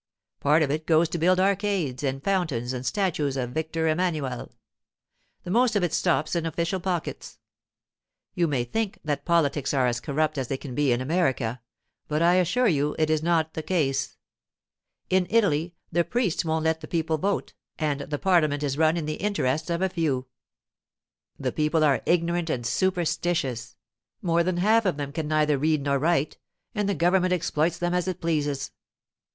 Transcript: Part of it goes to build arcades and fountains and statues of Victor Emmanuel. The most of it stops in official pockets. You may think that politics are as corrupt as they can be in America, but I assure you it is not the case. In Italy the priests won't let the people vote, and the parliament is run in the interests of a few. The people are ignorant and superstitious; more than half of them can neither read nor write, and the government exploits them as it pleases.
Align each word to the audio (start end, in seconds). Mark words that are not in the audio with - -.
Part 0.39 0.63
of 0.63 0.71
it 0.71 0.87
goes 0.87 1.07
to 1.09 1.19
build 1.19 1.39
arcades 1.39 2.01
and 2.03 2.23
fountains 2.23 2.73
and 2.73 2.83
statues 2.83 3.37
of 3.37 3.51
Victor 3.51 3.87
Emmanuel. 3.87 4.51
The 5.43 5.51
most 5.51 5.75
of 5.75 5.83
it 5.83 5.93
stops 5.93 6.35
in 6.35 6.43
official 6.47 6.79
pockets. 6.79 7.37
You 8.33 8.47
may 8.47 8.63
think 8.63 8.97
that 9.05 9.25
politics 9.25 9.75
are 9.75 9.85
as 9.85 9.99
corrupt 9.99 10.39
as 10.39 10.47
they 10.47 10.57
can 10.57 10.73
be 10.73 10.91
in 10.91 11.01
America, 11.01 11.61
but 12.07 12.23
I 12.23 12.37
assure 12.37 12.67
you 12.67 12.95
it 12.97 13.11
is 13.11 13.21
not 13.21 13.53
the 13.53 13.61
case. 13.61 14.17
In 15.11 15.27
Italy 15.29 15.75
the 15.91 16.03
priests 16.03 16.43
won't 16.43 16.65
let 16.65 16.81
the 16.81 16.87
people 16.87 17.19
vote, 17.19 17.53
and 17.77 18.01
the 18.01 18.17
parliament 18.17 18.63
is 18.63 18.79
run 18.79 18.97
in 18.97 19.05
the 19.05 19.17
interests 19.21 19.69
of 19.69 19.83
a 19.83 19.89
few. 19.89 20.25
The 21.37 21.51
people 21.51 21.83
are 21.83 22.01
ignorant 22.07 22.49
and 22.49 22.65
superstitious; 22.65 23.75
more 24.19 24.41
than 24.41 24.57
half 24.57 24.87
of 24.87 24.97
them 24.97 25.11
can 25.11 25.27
neither 25.27 25.59
read 25.59 25.83
nor 25.83 25.99
write, 25.99 26.39
and 26.73 26.89
the 26.89 26.95
government 26.95 27.33
exploits 27.33 27.77
them 27.77 27.93
as 27.93 28.07
it 28.07 28.19
pleases. 28.19 28.71